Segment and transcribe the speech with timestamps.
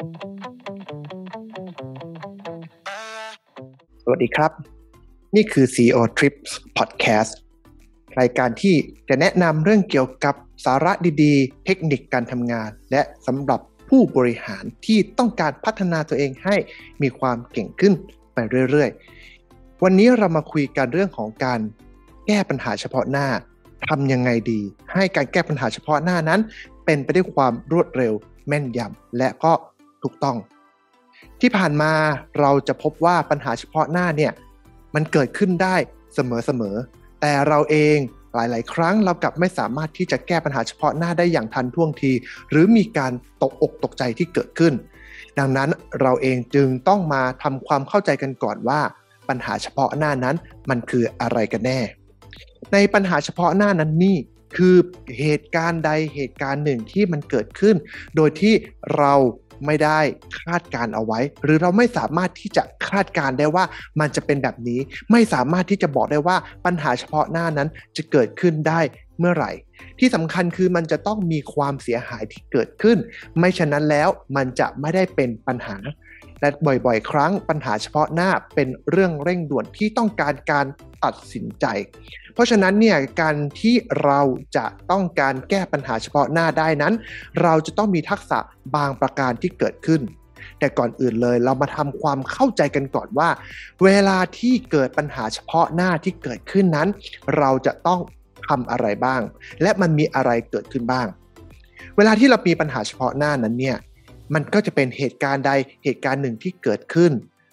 [0.00, 0.02] ส
[4.10, 4.52] วัสดีครับ
[5.36, 7.32] นี่คือ CEO Trips Podcast
[8.20, 8.74] รายการที่
[9.08, 10.34] จะแนะนำเรื่องเกี่ยวกับ
[10.64, 10.92] สาระ
[11.22, 16.56] ดีๆ เทคนิคการทำงาน และสำหรับผู้บริหารที่ต้องการพัฒนาตัวเองให้
[17.02, 17.92] มีความเก่งขึ้น
[18.34, 18.38] ไป
[18.70, 21.60] เรื่อยๆ วันนี้เรามาคุยกันเรื่องของการ
[22.26, 23.28] แก้ปัญหาเฉพาะหน้า
[23.88, 24.60] ทำยังไงดี
[24.92, 26.40] ให้การแก้ปัญหาเฉพาะหน้านั้น
[26.84, 28.12] เป็นไปด้วยความรวดเร็ว
[28.48, 29.52] แม่นยำและก็
[30.02, 30.36] ถูกต้อง
[31.40, 31.92] ที่ผ่านมา
[32.40, 34.32] เราจะพบว่าปัญหาเฉพาะหน้าเนี่ย
[34.94, 35.76] มันเกิดขึ้นได้
[36.14, 37.96] เสมอๆ แต่เราเอง
[38.34, 42.12] หลาย ๆ ครั้งเรากลับไม่สามารถที่จะแก้ปัญหาเฉพาะหน้าได้อย่างทันท่วงที
[42.50, 44.74] หรือมีการตกอกตกใจที่เกิดขึ้น
[45.38, 48.80] ดังนั้นเราเองจึงต้องมาทำความเข้าใจกันก่อนว่า
[49.28, 50.36] ปัญหาเฉพาะหน้านั้น
[50.70, 51.80] มันคืออะไรกันแน่
[52.72, 54.16] ในปัญหาเฉพาะหน้านั้นนี่
[54.56, 54.76] คือ
[55.20, 57.76] เหตุการณ์ใดเหตุการณ์หนึ่งที่มันเกิดขึ้น
[58.16, 58.54] โดยที่
[58.96, 59.14] เรา
[59.66, 60.00] ไม่ได้
[60.40, 63.64] คาดการเอาไว้ หรือเราไม่สามารถที่จะคาดการได้ว่า
[64.00, 64.80] มันจะเป็นแบบนี้
[65.12, 68.80] ไม่สามารถที่จะบอกได้ว่าปัญหาเฉพาะหน้านั้นจะเกิดขึ้นได้
[69.18, 69.52] เมื่อไหร่
[69.98, 72.98] ที่สำคัญคือมันจะต้องมีความเสียหายที่เกิดขึ้น
[73.38, 75.76] ไม่ฉะนั้นแล้วมันจะไม่ได้เป็นปัญหา
[76.40, 80.66] และบ่อยๆ ครั้งปัญหาเฉพาะหน้าเป็นเรื่องเร่งด่วนที่ต้องการการ
[81.04, 81.66] ตัดสินใจ
[82.34, 84.20] เพราะฉะนั้นเนี่ยการที่เรา
[84.56, 86.94] จะต้องการแก้ปัญหาเฉพาะหน้าได้นั้น
[87.42, 88.38] เราจะต้องมีทักษะ
[88.76, 90.00] บางประการที่เกิดขึ้น
[90.58, 93.28] แต่ก่อนอื่นเลยเรามาทำความเข้าใจกันก่อนว่า
[93.84, 96.88] เวลาที่เกิดปัญหาเฉพาะหน้าที่เกิดขึ้นนั้น
[97.38, 98.00] เราจะต้อง
[98.48, 99.20] ทำอะไรบ้าง
[99.62, 101.06] และมันมีอะไรเกิดขึ้นบ้าง
[101.96, 103.76] เวลาที่เรามีปัญหาเฉพาะหน้านั้นเนี่ย
[104.34, 105.52] มันก็จะเป็นเหตุการณ์ใด
[105.84, 107.12] เหตุการณ์หนึ่งที่เกิดขึ้น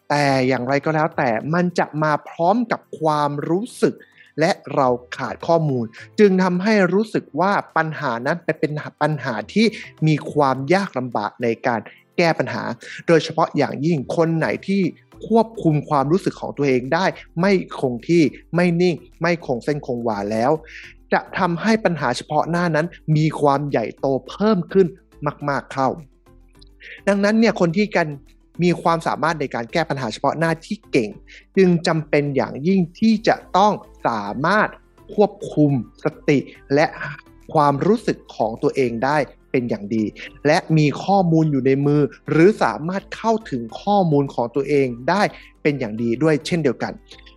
[0.09, 3.95] แต่อย่างไรก็แล้วแต่มันจะมาพร้อมกับความรู้สึก
[4.39, 5.85] และเราขาดข้อมูล
[6.19, 9.65] จึงทำให้รู้สึกว่าปัญหานั้นเป็นปัญหาที่
[10.07, 11.79] มีความยากลำบากในการ
[12.17, 12.63] แก้ปัญหา
[13.07, 14.81] โดยเฉพาะอย่างยิ่งคนไหนที่
[15.27, 17.05] ควบคุมความรู้สึกของตัวเองได้
[17.41, 18.23] ไม่คงที่
[18.55, 20.51] ไม่นิ่ง ไม่คงเส้นคงวาแล้ว
[21.13, 24.87] จะทำให้ปัญหาเฉพาะหน้านั้นมีความใหญ่โตเพิ่มขึ้น
[25.49, 25.89] มาก ๆเข้า
[27.07, 28.07] ดังนั้นเนี่ยคนที่กัน
[28.63, 31.09] มีความสามารถในการแก้ปัญหาเฉพาะหน้าที่เก่ง
[31.57, 33.73] จึงจำเป็นอย่างยิ่งที่จะต้อง
[34.07, 34.69] สามารถ
[35.13, 35.71] ควบคุม
[36.03, 36.39] สติ
[36.75, 36.85] และ
[37.53, 39.17] ความรู้สึกของตัวเองได้
[39.51, 40.03] เป็นอย่างดี
[40.47, 45.21] และมีข้อมูลอยู่ในมือ หรือสามารถเข้าถึงข้อมูลของตัวเองได้
[45.61, 46.93] เป็นอย่างดีด้วยเช่นเดียวกัน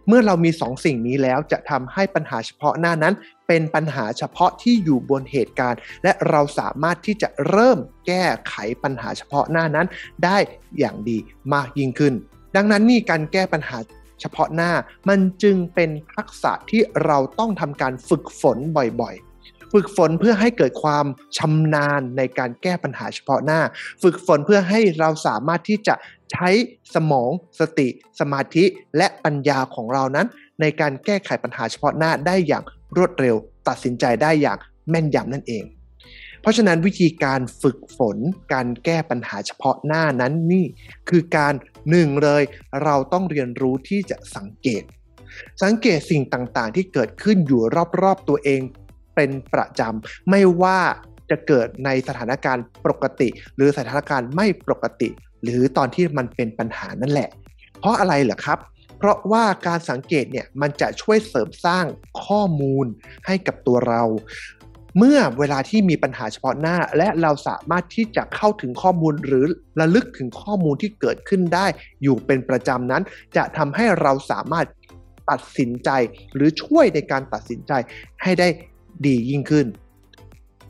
[0.09, 3.15] เมื่อเรามี2สสิ่งนี้แล้วจะทำให้ปัญหาเฉพาะหน้านั้น
[3.49, 9.87] เป็นปัญหาเฉพาะที่อยู่บนเหตุการณ์ และเราสามารถที่จะเริ่มแก้ไขปัญหาเฉพาะหน้านั้น
[10.25, 10.38] ได้
[10.78, 11.19] อย่างดี
[11.55, 12.15] มากยิ่งขึ้น
[12.56, 13.78] ดังนั้นนี่การแก้ปัญหา
[14.21, 14.72] เฉพาะหน้า
[15.09, 21.06] มันจึงเป็นทักษะที่เราต้องทำการฝึกฝนบ่อยๆ ฝึกฝนเพื่อให้เกิดความ
[21.37, 23.61] ชำนาญในการแก้ปัญหาเฉพาะหน้า
[24.03, 25.94] ฝึกฝนเพื่อให้เราสามารถที่จะ
[26.31, 26.49] ใช้
[26.95, 27.31] สมอง
[27.61, 27.89] สติ
[28.21, 28.65] สมาธิ
[28.97, 30.27] และปัญญาของเรานั้น
[30.61, 32.65] ในการแก้ไขปัญหาเฉพาะหน้าได้อย่าง
[32.97, 33.37] รวดเร็ว
[33.69, 34.59] ตัดสินใจได้อย่าง
[34.91, 35.65] แม่นยำนั่นเอง
[36.41, 38.17] เพราะฉะนั้นวิธีการฝึกฝน
[38.53, 40.65] การแก้ปัญหาเฉพาะหน้านั้นนี่
[41.09, 41.55] คือการ
[41.91, 42.43] หนึ่งเลย
[42.85, 44.83] เราต้องเรียนรู้ที่จะสังเกต
[45.62, 47.62] สังเกตสิ่งต่างๆ ที่เกิดขึ้นอยู่
[48.03, 48.61] รอบๆตัวเอง
[49.15, 50.81] เป็นประจำไม่ว่า
[51.31, 55.09] จะเกิดในสถานการณ์ปกติ หรือสถานการณ์ไม่ปกติ
[55.43, 57.28] หรือตอนที่มันเป็นปัญหานั่นแหละ
[57.81, 58.59] เพราะอะไรเหรอครับ
[58.99, 61.84] เพราะว่าการสังเกตเนี่ยมันจะช่วยเสริมสร้าง
[62.25, 62.87] ข้อมูล
[63.27, 64.03] ให้กับตัวเรา
[64.99, 69.45] เมื่อเวลาที่มีปัญหาเฉพาะหน้า และเราสามารถที่จะเข้าถึงข้อมูลหรือ
[69.81, 71.67] ระลึกถึงข้อมูลที่เกิดขึ้นได้
[72.03, 73.03] อยู่เป็นประจำนั้น
[73.37, 74.67] จะทำให้เราสามารถ
[75.31, 75.91] ตัดสินใจ
[76.34, 77.73] หรือช่วยในการตัดสินใจ
[78.23, 78.49] ให้ได้
[79.06, 79.67] ดียิ่งขึ้น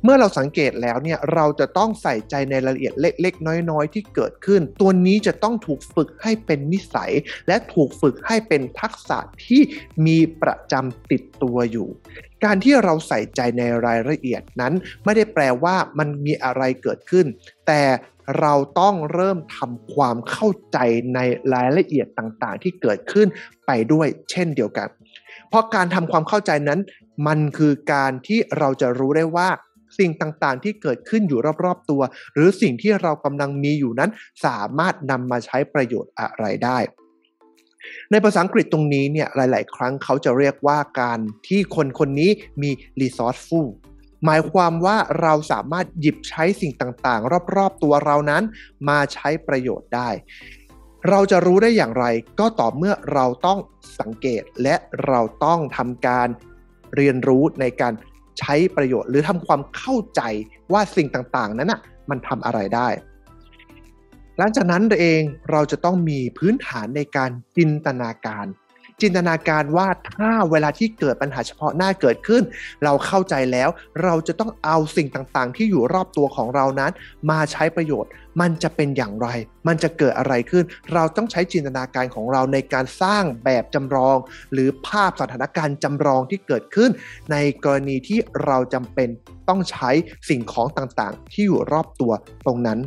[0.05, 7.13] เมื่อเราสังเกตแล้วเนี่ยเราจะต้องใส่ใจในรายละเอียดเล็ก ๆ น้อย ๆ ที่เกิดขึ้น ตัวนี้จะต้องถูกฝึกให้เป็นนิสัย
[7.49, 9.61] และถูกฝึกให้เป็นทักษะที่
[10.07, 11.89] มีประจำติดตัวอยู่
[12.45, 14.75] การที่เราใส่ใจในรายละเอียดนั้น
[15.05, 17.27] ไม่ได้แปลว่ามันมีอะไรเกิดขึ้น
[17.67, 17.83] แต่
[18.41, 20.79] เราต้องเริ่มทำความเข้าใจ
[21.15, 21.19] ใน
[21.55, 23.27] รายละเอียดต่างๆ ที่เกิดขึ้น
[23.67, 24.89] ไปด้วยเช่นเดียวกัน
[25.49, 26.81] เพราะการทำความเข้าใจนั้น
[27.27, 29.49] มันคือการที่เราจะรู้ได้ว่า
[29.99, 32.03] สิ่งต่างๆ ที่เกิดขึ้นอยู่รอบๆตัว
[32.35, 34.11] หรือสิ่งที่เรากำลังมีอยู่นั้น
[34.47, 36.79] สามารถนำมาใช้ประโยชน์อะไรได้
[38.11, 42.31] ในภาษาอังกฤษตรงนี้เนี่ยหลาย ๆ ครั้งเขาจะเรียกว่าการที่คนคนนี้
[42.63, 42.71] มี
[43.01, 43.69] resourceful
[44.25, 48.43] หมายความว่าเราสามารถหยิบใช้สิ่งต่าง ๆ รอบ ๆ ตัวเรานั้น
[48.89, 50.11] มาใช้ประโยชน์ได้
[51.09, 52.05] เราจะรู้ได้อย่างไร
[52.41, 53.59] ก็ต่อเมื่อเราต้อง
[54.01, 54.75] สังเกตและ
[55.07, 56.29] เราต้องทำการ
[56.97, 57.93] เรียนรู้ในการ
[58.41, 60.23] ใช้ประโยชน์ หรือทำความเข้าใจ
[60.73, 62.89] ว่าสิ่งต่างๆ นั้นอะมันทำอะไรได้
[64.39, 68.47] หลังจากนั้นเองเราจะต้องมีพื้นฐานในการจินตนาการ
[69.03, 72.43] จินตนาการว่าถ้าเวลาที่เกิดปัญหาเฉพาะหน้าเกิดขึ้น
[72.85, 73.69] เราเข้าใจแล้ว
[74.05, 76.93] เราจะต้องเอาสิ่งต่างๆ ที่อยู่รอบตัวของเรานั้น
[77.31, 78.11] มาใช้ประโยชน์
[78.41, 79.29] มันจะเป็นอย่างไร
[79.69, 80.65] มันจะเกิดอะไรขึ้น
[80.95, 84.17] เราต้องใช้จินตนาการของเราในการสร้างแบบจำลอง
[84.53, 86.91] หรือภาพสถานการณ์จำลองที่เกิดขึ้น
[87.33, 89.09] ในกรณีที่เราจำเป็น
[89.49, 89.91] ต้องใช้
[90.29, 92.13] สิ่งของต่างๆ ที่อยู่รอบตัว
[92.47, 92.79] ตรงนั้น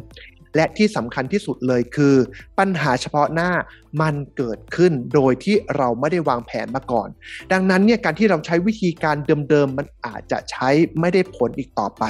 [0.56, 2.16] และที่สำคัญที่สุดเลยคือ
[2.60, 3.52] ปัญหาเฉพาะหน้า
[4.02, 7.10] มันเกิดขึ้นโดยที่เราไม่ได้วางแผนมาก่อน
[7.52, 9.16] ดังนั้นเนี่ยการที่เราใช้วิธีการ
[9.50, 10.70] เดิมๆมันอาจจะใช้
[11.00, 12.04] ไม่ได้ผลอีกต่อไป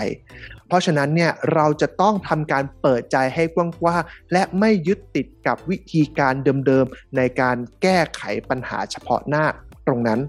[0.67, 6.33] เพราะฉะนั้นเนี่ยเราจะต้องทำการเปิดใจให้กว้างๆและไม่ยึดติดกับวิธีการ
[6.67, 9.45] เดิมๆในการแก้ไขปัญหาเฉพาะหน้า
[9.87, 10.19] ตรงนั้น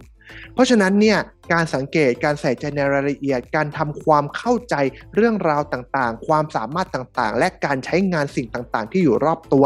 [0.55, 1.19] เพราะฉะนั้นเนี่ย
[1.53, 4.75] การสังเกตการใส่ใจในรายละเอียด การทำความเข้าใจ
[5.15, 9.65] เรื่องราวต่างๆ ความสามารถต่างๆ และการใช้งานสิ่งต่างๆ ที่อยู่รอบตัว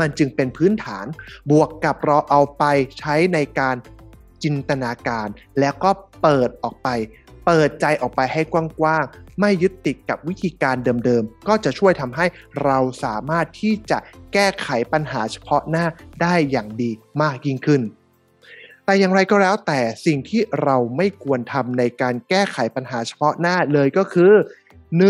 [0.00, 1.06] มันจึงเป็นพื้นฐาน
[1.50, 2.64] บวกกับเราเอาไป
[2.98, 3.76] ใช้ในการ
[4.42, 5.28] จินตนาการ
[5.60, 5.90] แล้วก็
[6.22, 6.88] เปิดออกไป
[7.46, 8.54] เปิดใจออกไปให้ก
[8.84, 12.26] ว้างๆ ไม่ยึดติดกับวิธีการเดิมๆ ก็จะช่วยทำให้
[12.64, 13.98] เราสามารถที่จะ
[14.32, 15.86] แก้ไขปัญหาเฉพาะหน้า
[16.22, 16.90] ได้อย่างดี
[17.22, 17.82] มากยิ่งขึ้น
[18.88, 24.32] แต่อย่างไรก็แล้วแต่สิ่งที่เราไม่ควรทำในการแก้ไขปัญหาเฉพาะหน้าเลยก็คือ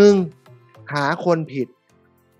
[0.06, 0.92] 1.
[0.92, 1.66] หาคนผิด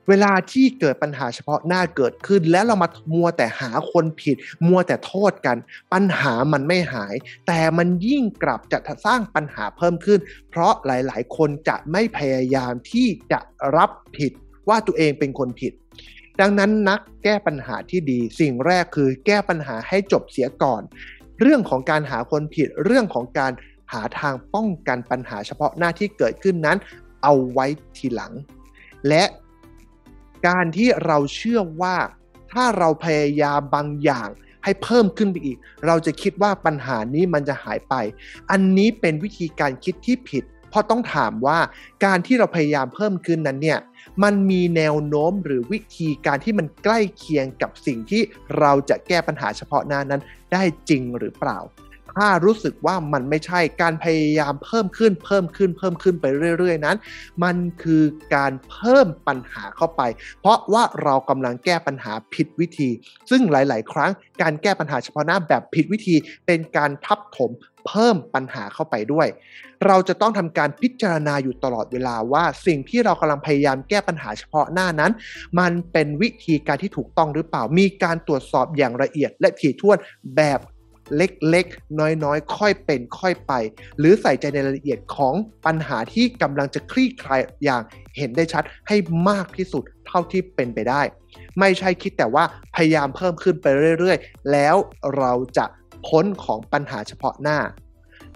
[0.09, 4.37] เวลาที่เกิดปัญหาเฉพาะหน้าเกิดขึ้น แล้วเรามามัวแต่หาคนผิด
[4.67, 5.57] มัวแต่โทษกัน
[5.93, 7.15] ปัญหามันไม่หาย
[7.47, 10.21] แต่มันยิ่งกลับจะสร้างปัญหาเพิ่มขึ้น
[10.51, 13.41] เพราะหลาย ๆ คนจะไม่พยายามที่จะ
[13.77, 14.33] รับผิด
[14.69, 15.75] ว่าตัวเองเป็นคนผิด
[16.41, 20.83] ดังนั้นนักแก้ปัญหาที่ดีสิ่งแรกคือแก้ปัญหาให้จบเสียก่อน
[21.41, 23.53] เรื่องของการหาคนผิดเรื่องของการ
[23.93, 26.79] หาทางป้องกันปัญหาเฉพาะหน้าที่เกิดขึ้นนั้น
[27.23, 28.33] เอาไว้ทีหลัง
[29.09, 29.25] และ
[30.47, 31.97] การที่เราเชื่อว่า
[32.53, 34.29] ถ้าเราพยายามบางอย่าง
[34.65, 37.95] ให้เพิ่มขึ้นไปอีก เราจะคิดว่าปัญหานี้มันจะหายไป
[38.51, 41.59] อันนี้เป็นวิธีการคิดที่ผิด เพราะต้องถามว่า
[42.05, 43.79] การที่เราพยายามเพิ่มขึ้นนั้นเนี่ย
[44.23, 48.23] มันมีแนวโน้มหรือวิธีการที่มันใกล้เคียงกับสิ่งที่
[48.59, 50.23] เราจะแก้ปัญหาเฉพาะหน้านั้น
[50.53, 51.59] ได้จริงหรือเปล่า
[52.17, 56.25] ถ้ารู้สึกว่ามันไม่ใช่การพยายามเพิ่มขึ้นเพิ่มขึ้นเพิ่มขึ้นไป
[56.59, 56.97] เรื่อย ๆ นั้น
[57.45, 58.03] มันคือ
[58.35, 60.03] การเพิ่มปัญหาเข้าไป
[60.41, 62.91] เพราะว่าเรากำลังแก้ปัญหาผิดวิธี
[63.31, 64.11] ซึ่งหลาย ๆ ครั้ง
[64.43, 66.17] การแก้ปัญหาเฉพาะหน้าแบบผิดวิธี
[66.47, 67.51] เป็นการทับถม
[67.87, 69.29] เพิ่มปัญหาเข้าไปด้วย
[69.87, 75.13] เราจะต้องทำการพิจารณาอยู่ตลอดเวลาว่า สิ่งที่เรากำลังพยายามแก้ปัญหาเฉพาะหน้านั้น
[75.59, 79.99] มันเป็นวิธีการที่ถูกต้องหรือเปล่า มีการตรวจสอบอย่างละเอียดและถี่ถ้วน
[80.37, 80.61] แบบ
[81.17, 83.53] เล็กๆ น้อยๆ ค่อยเป็นค่อยไป
[83.99, 85.35] หรือใส่ใจในรายละเอียดของ
[85.67, 87.83] ปัญหาที่กำลังจะคลี่คลายอย่าง
[88.17, 88.97] เห็นได้ชัดให้
[89.29, 91.03] มากที่สุดเท่าที่เป็นไปได้
[91.59, 92.45] ไม่ใช่คิดแต่ว่า
[92.75, 93.67] พยายามเพิ่มขึ้นไป
[93.99, 94.77] เรื่อยๆ แล้ว
[95.19, 95.67] เราจะ
[96.07, 97.59] พ้นของปัญหาเฉพาะหน้า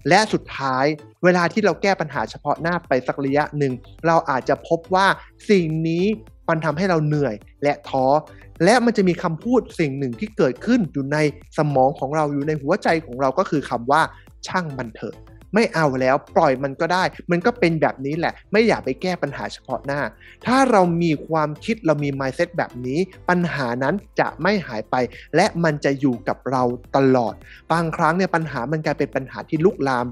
[0.08, 0.84] และสุดท้าย
[1.24, 3.72] เวลาที่เราแก้ปัญหาเฉพาะหน้าไปสักระยะหนึ่ง
[4.06, 5.06] เราอาจจะพบว่า
[5.50, 6.04] สิ่งนี้
[6.48, 8.06] มันทำให้เราเหนื่อยและท้อ
[8.64, 11.18] และมันจะมีคำพูดสิ่งหนึ่งที่เกิดขึ้นอยู่ใน
[11.58, 14.02] สมองของเราอยู่ในหัวใจของเราก็คือคำว่า
[14.46, 15.16] ช่างมันเถอะ
[15.54, 20.00] ไม่เอาแล้วปล่อยมันก็ได้ มันก็เป็นแบบนี้แหละ ไม่อยากไปแก้ปัญหาเฉพาะหน้า
[20.46, 22.98] ถ้าเรามีความคิดเรามี mindset แบบนี้
[23.28, 24.96] ปัญหานั้นจะไม่หายไป
[25.36, 26.62] และมันจะอยู่กับเรา
[26.96, 27.34] ตลอด
[27.72, 30.06] บางครั้งเนี่ยปัญหามันกลายเป็นปัญหาที่ลุกลาม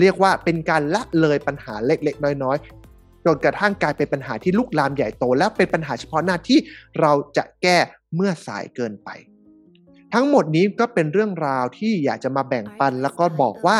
[0.00, 2.85] เรียกว่าเป็นการละเลยปัญหาเล็กๆ น้อยๆ
[3.26, 6.58] จนกระทั่งกลายเป็นปัญหาที่ลุกลามใหญ่โต และเป็นปัญหาเฉพาะหน้าที่
[7.00, 7.78] เราจะแก้
[8.14, 9.10] เมื่อสายเกินไป
[10.14, 13.78] ทั้งหมดนี้ก็เป็นเรื่องราวที่อยากจะมาแบ่งปัน แล้วก็บอกว่า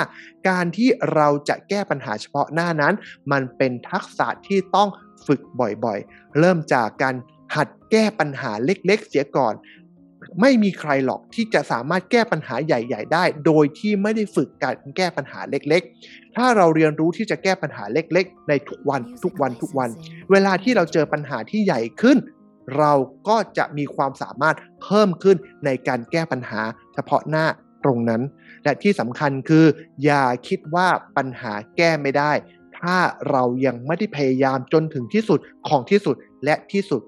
[0.49, 2.95] การที่เราจะแก้ปัญหาเฉพาะหน้านั้น
[3.33, 4.89] มันเป็นทักษะที่ต้อง
[5.27, 5.41] ฝึก
[5.85, 7.15] บ่อยๆ เริ่มจากการ
[7.55, 9.55] หัดแก้ปัญหาเล็กๆ เสียก่อน
[10.41, 19.91] ไม่มีใครหรอกที่จะสามารถแก้ปัญหาใหญ่ ๆ ได้ โดยที่ไม่ได้ฝึกการแก้ปัญหาเล็ก ๆ ถ้าเราเรียนรู้ที่จะแก้ปัญหาเล็ก ๆ ในทุกวันทุกวันทุกวัน
[20.31, 22.19] เวลาที่เราเจอปัญหาที่ใหญ่ขึ้น
[22.79, 22.93] เรา
[23.29, 26.61] ก็จะมีความสามารถเพิ่มขึ้นในการแก้ปัญหา
[26.95, 27.47] เฉพาะหน้า
[27.85, 28.23] ตรงนั้น
[28.65, 29.65] และที่สำคัญคือ
[30.05, 32.33] อย่าคิดว่าปัญหาแก้ไม่ได้
[32.79, 32.97] ถ้า
[33.31, 35.39] เรายังไม่ได้พยายามจนถึงที่สุด
[35.69, 37.01] ของที่สุดและที่สุด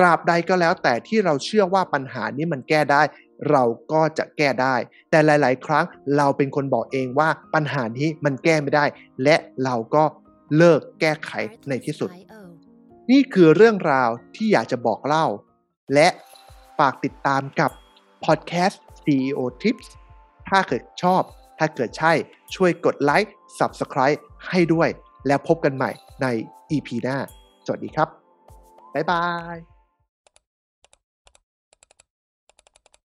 [0.00, 3.02] ตราบใดก็แล้วแต่ที่เราเชื่อว่าปัญหานี้มันแก้ได้
[3.50, 4.76] เราก็จะแก้ได้
[5.10, 5.84] แต่หลาย ๆ ครั้ง
[6.16, 8.84] เราเป็นคนบอกเองว่าปัญหานี้มันแก้ไม่ได้
[9.24, 10.04] และเราก็
[10.56, 11.32] เลิกแก้ไข
[11.68, 12.10] ในที่สุด
[13.10, 15.26] นี่คือเรื่องราวที่อยากจะบอกเล่า
[15.94, 16.08] และ
[16.78, 17.70] ฝากติดตามกับ
[18.24, 19.86] พอดแคสต์ CEO Tips
[20.48, 21.22] ถ้าเกิดชอบ
[21.58, 22.12] ถ้าเกิดใช่
[22.54, 24.88] ช่วยกดไลค์ Subscribe ให้ด้วย
[25.26, 25.90] แล้วพบกันใหม่
[26.22, 26.26] ใน
[26.70, 27.16] EP หน้า
[27.66, 28.08] สวัสดีครับ
[28.94, 29.69] บ๊ายบาย